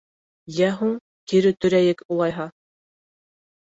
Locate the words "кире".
1.33-1.53